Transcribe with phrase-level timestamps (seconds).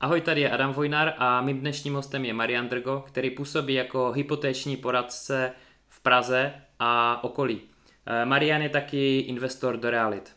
[0.00, 4.12] Ahoj, tady je Adam Vojnar a mým dnešním hostem je Marian Drgo, který působí jako
[4.12, 5.52] hypotéční poradce
[5.88, 7.60] v Praze a okolí.
[8.06, 10.36] Eh, Marian je taky investor do realit.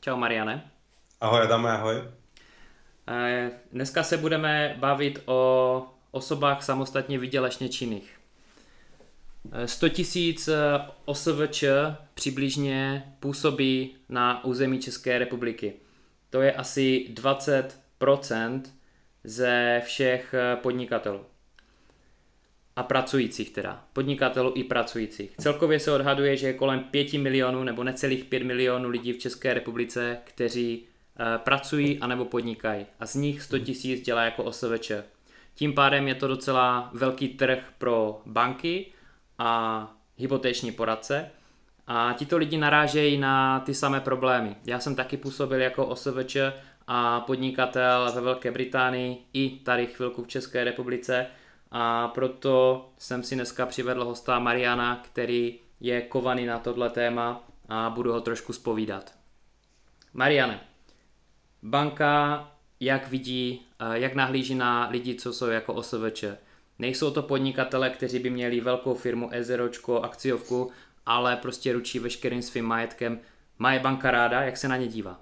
[0.00, 0.70] Čau Mariane.
[1.20, 1.94] Ahoj Adame, ahoj.
[3.08, 8.20] Eh, dneska se budeme bavit o osobách samostatně vydělečně činných.
[9.66, 10.48] 100 eh, tisíc
[11.04, 11.64] OSVČ
[12.14, 15.72] přibližně působí na území České republiky.
[16.30, 17.79] To je asi 20
[19.24, 21.20] ze všech eh, podnikatelů.
[22.76, 23.84] A pracujících teda.
[23.92, 25.36] Podnikatelů i pracujících.
[25.40, 29.54] Celkově se odhaduje, že je kolem 5 milionů nebo necelých 5 milionů lidí v České
[29.54, 32.86] republice, kteří uh, pracují anebo podnikají.
[33.00, 34.92] A z nich 100 tisíc dělá jako OSVČ.
[35.54, 38.92] Tím pádem je to docela velký trh pro banky
[39.38, 41.30] a hypotéční poradce.
[41.86, 44.56] A tito lidi narážejí na ty samé problémy.
[44.66, 46.36] Já jsem taky působil jako OSVČ
[46.92, 51.26] a podnikatel ve Velké Británii i tady chvilku v České republice
[51.70, 57.90] a proto jsem si dneska přivedl hosta Mariana, který je kovaný na tohle téma a
[57.90, 59.14] budu ho trošku spovídat.
[60.12, 60.60] Mariane,
[61.62, 62.48] banka
[62.80, 66.24] jak vidí, jak nahlíží na lidi, co jsou jako OSVČ.
[66.78, 70.70] Nejsou to podnikatele, kteří by měli velkou firmu, ezeročko, akciovku,
[71.06, 73.20] ale prostě ručí veškerým svým majetkem.
[73.58, 75.20] Má je banka ráda, jak se na ně dívá?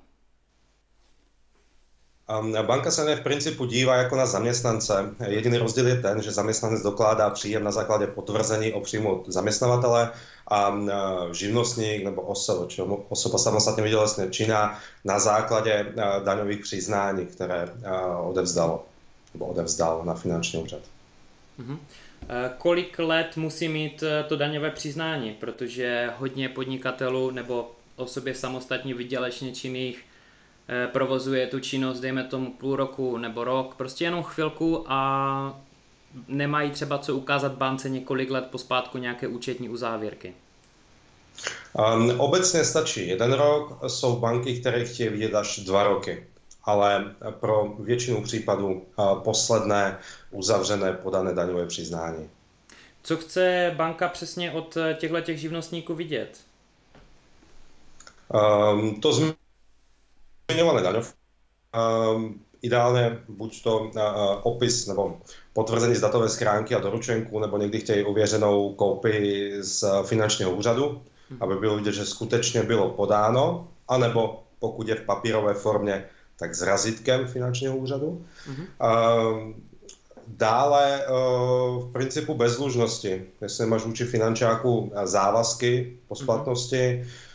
[2.63, 5.15] Banka se v principu dívá jako na zaměstnance.
[5.27, 10.11] Jediný rozdíl je ten, že zaměstnanec dokládá příjem na základě potvrzení o příjmu od zaměstnavatele
[10.51, 10.79] a
[11.33, 15.87] živnostník nebo osoba, či osoba samostatně vydělečně činná na základě
[16.25, 17.69] daňových přiznání, které
[18.25, 18.85] odevzdalo
[19.35, 20.81] nebo odevzdal na finanční úřad.
[21.61, 21.79] Mm-hmm.
[22.59, 25.33] Kolik let musí mít e, to daňové přiznání?
[25.41, 30.05] Protože hodně podnikatelů nebo osobě samostatně vydělečně činných
[30.93, 35.61] provozuje tu činnost, dejme tomu půl roku nebo rok, prostě jenom chvilku a
[36.29, 40.35] nemají třeba co ukázat bance několik let pospátku nějaké účetní uzávěrky?
[41.73, 46.27] Um, obecně stačí jeden rok, jsou banky, které chtějí vidět až dva roky,
[46.65, 49.99] ale pro většinu případů uh, posledné
[50.31, 52.31] uzavřené podané daňové přiznání.
[53.03, 56.41] Co chce banka přesně od eh, těchto těch živnostníků vidět?
[58.73, 59.13] Um, to
[60.49, 61.15] zmiňované daňov.
[61.77, 63.91] Um, ideálně buď to uh,
[64.43, 65.21] opis nebo
[65.53, 71.39] potvrzení z datové schránky a doručenku, nebo někdy chtějí uvěřenou kopii z finančního úřadu, hmm.
[71.43, 76.05] aby bylo vidět, že skutečně bylo podáno, anebo pokud je v papírové formě,
[76.37, 78.25] tak s razitkem finančního úřadu.
[78.47, 78.67] Hmm.
[78.81, 79.53] Uh,
[80.31, 83.25] Dále uh, v principu bezlužnosti.
[83.41, 87.28] Jestli máš vůči finančáku závazky po splatnosti, mm Eh,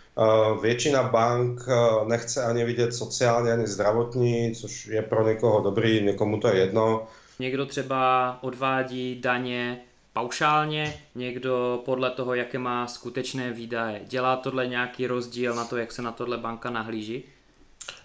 [0.62, 6.40] většina bank eh, nechce ani vidět sociálně, ani zdravotní, což je pro někoho dobrý, někomu
[6.40, 7.07] to je jedno.
[7.40, 9.81] Někdo třeba odvádí daně
[10.13, 14.01] paušálně, někdo podle toho, jaké má skutečné výdaje.
[14.07, 17.24] Dělá tohle nějaký rozdíl na to, jak se na tohle banka nahlíží?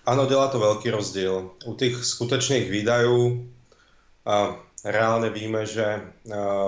[0.07, 1.51] Ano, dělá to velký rozdíl.
[1.67, 3.49] U těch skutečných výdajů
[4.27, 6.03] a reálně víme, že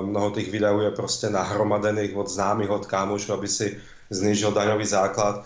[0.01, 5.45] mnoho těch výdajů je prostě nahromadených od známých, od kámošů, aby si znížil daňový základ.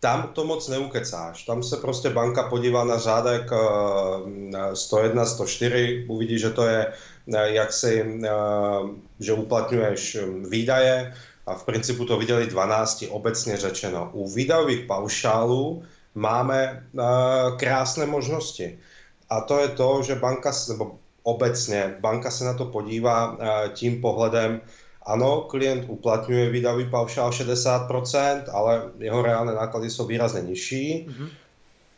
[0.00, 1.44] Tam to moc neukecáš.
[1.44, 3.50] Tam se prostě banka podívá na řádek
[4.74, 8.30] 101, eh, 104, uvidí, že to je eh, jak si, eh,
[9.20, 11.14] že uplatňuješ výdaje
[11.46, 14.10] a v principu to viděli 12 obecně řečeno.
[14.12, 15.82] U výdajových paušálů
[16.14, 16.86] máme
[17.56, 18.78] krásné možnosti.
[19.30, 23.38] A to je to, že banka, nebo obecně, banka se na to podívá
[23.74, 24.60] tím pohledem,
[25.06, 31.08] ano, klient uplatňuje výdavý paušál 60%, ale jeho reálné náklady jsou výrazně nižší.
[31.08, 31.28] Mm-hmm.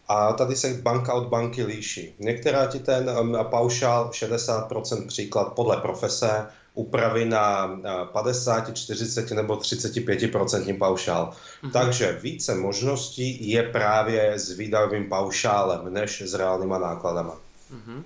[0.09, 2.15] A tady se banka od banky líší.
[2.19, 3.11] Některá ti ten
[3.43, 7.77] paušál 60% příklad podle profese upraví na
[8.13, 11.31] 50, 40 nebo 35% paušál.
[11.31, 11.73] Mm-hmm.
[11.73, 17.35] Takže více možností je právě s výdajovým paušálem než s reálnýma nákladama.
[17.35, 18.03] Mm-hmm.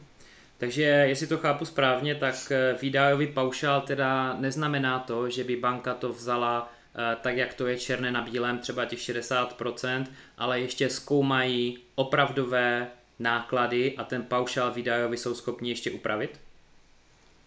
[0.62, 5.94] Takže jestli to chápu správně, tak eh, výdajový paušál teda neznamená to, že by banka
[5.94, 10.06] to vzala eh, tak, jak to je černé na bílém, třeba těch 60%,
[10.38, 12.86] ale ještě zkoumají opravdové
[13.18, 16.40] náklady a ten paušál výdajový jsou schopni ještě upravit?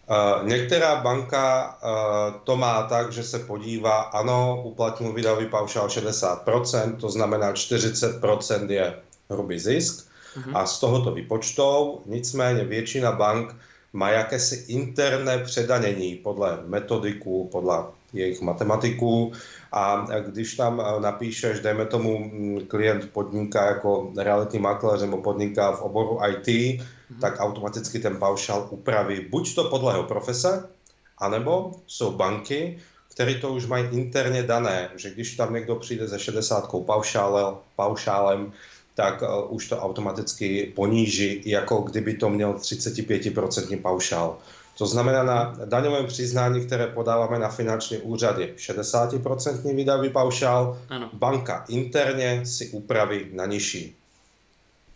[0.10, 6.96] Uh, některá banka uh, to má tak, že se podívá, ano, uplatnil výdajový paušál 60%,
[6.96, 8.96] to znamená 40% je
[9.30, 10.15] hrubý zisk,
[10.54, 12.02] a z toho to vypočtou.
[12.06, 13.56] Nicméně většina bank
[13.94, 17.84] má jakési interné předanění podle metodiku, podle
[18.14, 19.32] jejich matematiku
[19.72, 22.32] a když tam napíšeš, dejme tomu,
[22.68, 27.20] klient podniká jako realitní makléř nebo podniká v oboru IT, mm-hmm.
[27.22, 30.70] tak automaticky ten paušál upraví buď to podle jeho profese,
[31.18, 32.78] anebo jsou banky,
[33.14, 38.52] které to už mají interně dané, že když tam někdo přijde ze 60 paušálem, paušálem
[38.96, 44.38] tak uh, už to automaticky poníží, jako kdyby to měl 35% paušál.
[44.78, 51.10] To znamená, na daňovém přiznání, které podáváme na finanční úřad, je 60% výdajový paušál, ano.
[51.14, 53.96] banka interně si upraví na nižší.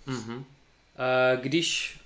[0.07, 0.43] Uh-huh.
[1.41, 1.99] Když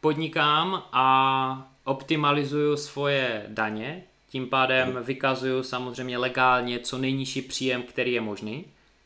[0.00, 8.20] podnikám a optimalizuju svoje daně, tím pádem vykazuju samozřejmě legálně co nejnižší příjem, který je
[8.20, 8.64] možný.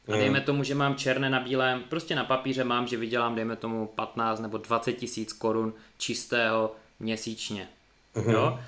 [0.09, 3.57] A dejme tomu, že mám černé na bílém, prostě na papíře mám, že vydělám, dejme
[3.57, 7.69] tomu 15 nebo 20 tisíc korun čistého měsíčně.
[8.15, 8.33] Uh-huh.
[8.33, 8.61] Jo?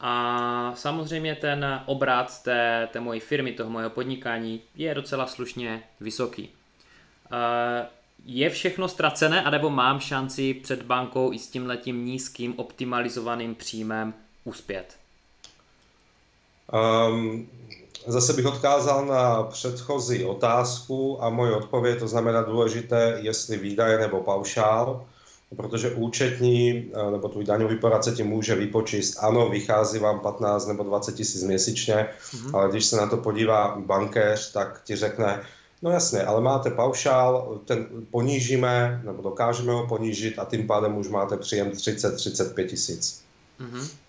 [0.00, 6.50] A samozřejmě ten obrat té, té mojí firmy, toho mojeho podnikání je docela slušně vysoký.
[8.24, 14.14] Je všechno ztracené, anebo mám šanci před bankou i s tím letím nízkým optimalizovaným příjmem
[14.44, 14.96] uspět?
[16.72, 17.48] Um,
[18.06, 24.20] zase bych odkázal na předchozí otázku a moje odpověď, to znamená důležité, jestli výdaje nebo
[24.20, 25.04] paušál,
[25.56, 30.82] protože účetní eh, nebo tvůj daňový poradce ti může vypočíst, ano, vychází vám 15 nebo
[30.82, 32.56] 20 tisíc měsíčně, mm-hmm.
[32.56, 35.40] ale když se na to podívá bankéř, tak ti řekne,
[35.82, 41.08] no jasně, ale máte paušál, ten ponížíme, nebo dokážeme ho ponížit a tím pádem už
[41.08, 43.22] máte příjem 30-35 tisíc.
[43.60, 44.07] Mm-hmm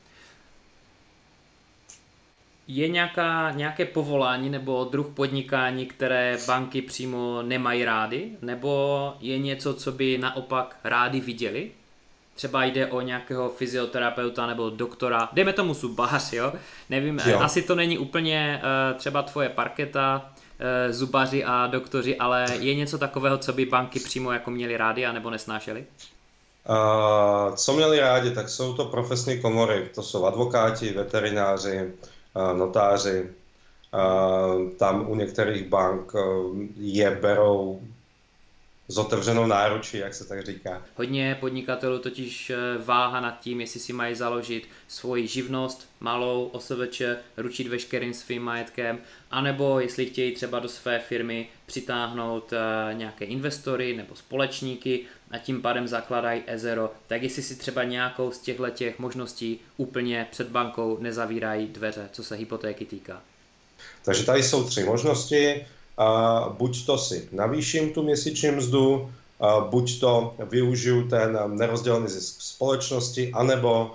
[2.70, 8.30] je nějaká, nějaké povolání nebo druh podnikání, které banky přímo nemají rády?
[8.42, 11.72] Nebo je něco, co by naopak rádi viděli?
[12.36, 16.54] Třeba jde o nějakého fyzioterapeuta nebo doktora, dejme tomu zubař, jo?
[16.90, 17.40] Nevím, jo.
[17.40, 20.32] asi to není úplně uh, třeba tvoje parketa,
[20.88, 25.06] uh, zubaři a doktoři, ale je něco takového, co by banky přímo jako měli rádi
[25.06, 25.86] a nebo nesnášeli?
[26.70, 31.94] Uh, co měli rádi, tak jsou to profesní komory, to jsou advokáti, veterináři,
[32.58, 33.30] notáři.
[34.78, 36.20] Tam u některých bank e,
[36.76, 37.82] je berou
[38.90, 40.84] s otevřenou náručí, jak se tak říká.
[40.96, 47.02] Hodně podnikatelů totiž e, váha nad tím, jestli si mají založit svoji živnost, malou OSVČ,
[47.38, 48.98] ručit veškerým svým majetkem,
[49.32, 52.58] anebo jestli chtějí třeba do své firmy přitáhnout e,
[52.94, 55.02] nějaké investory nebo společníky
[55.32, 60.28] a tím pádem zakladají Ezero, tak jestli si třeba nějakou z těchto těch možností úplně
[60.32, 63.22] před bankou nezavírají dveře, co se hypotéky týká.
[64.06, 65.66] Takže tady jsou tři možnosti.
[66.58, 69.12] Buď to si navýším tu měsíční mzdu,
[69.70, 73.92] buď to využiju ten nerozdělený zisk společnosti, anebo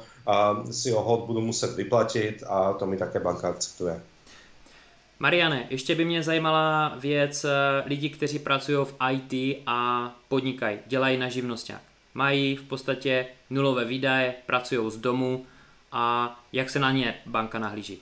[0.71, 4.01] si ho hod budu muset vyplatit a to mi také banka akceptuje.
[5.19, 7.49] Mariane, ještě by mě zajímala věc eh,
[7.87, 11.83] lidí, kteří pracují v IT a podnikají, dělají na živnosták.
[12.15, 15.47] Mají v podstatě nulové výdaje, pracují z domu
[15.93, 18.01] a jak se na ně banka nahlíží?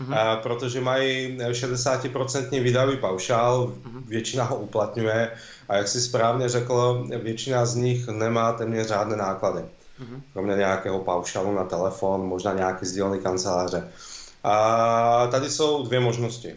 [0.00, 0.40] Uh-huh.
[0.42, 4.02] Protože mají 60% výdajový paušál, uh-huh.
[4.06, 5.30] většina ho uplatňuje
[5.68, 9.60] a jak si správně řekl, většina z nich nemá téměř žádné náklady.
[9.60, 10.20] Uh-huh.
[10.32, 13.88] Kromě nějakého paušálu na telefon, možná nějaký sdílený kanceláře.
[14.44, 16.56] A tady jsou dvě možnosti.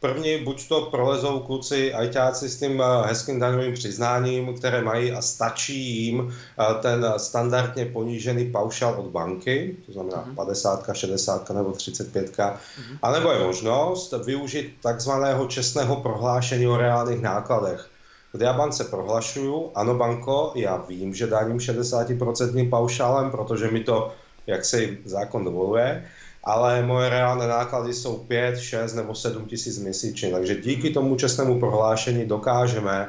[0.00, 5.22] První, buď to prolezou kluci ajťáci s tím eh, hezkým daňovým přiznáním, které mají a
[5.22, 10.34] stačí jim eh, ten standardně ponížený paušál od banky, to znamená uh-huh.
[10.34, 12.56] 50, 60 nebo 35, uh-huh.
[13.02, 17.90] anebo je možnost využít takzvaného čestného prohlášení o reálných nákladech
[18.32, 24.12] kde já bance prohlašuju, ano banko, já vím, že daním 60% paušálem, protože mi to,
[24.46, 26.06] jak se zákon dovoluje,
[26.44, 30.30] ale moje reálné náklady jsou 5, 6 nebo 7 tisíc měsíčně.
[30.30, 33.08] Takže díky tomu čestnému prohlášení dokážeme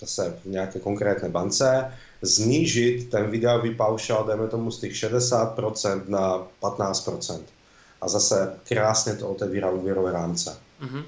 [0.00, 6.42] zase v nějaké konkrétné bance znížit ten videový paušál, dejme tomu z těch 60% na
[6.62, 7.40] 15%.
[8.00, 10.58] A zase krásně to otevírá úvěrové rámce.
[10.82, 11.04] Mm-hmm.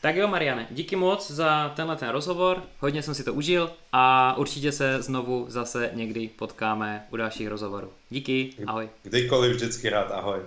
[0.00, 4.36] Tak jo, Mariane, díky moc za tenhle ten rozhovor, hodně jsem si to užil a
[4.38, 7.88] určitě se znovu zase někdy potkáme u dalších rozhovorů.
[8.10, 8.88] Díky, ahoj.
[9.02, 10.40] Kdykoliv vždycky rád, ahoj.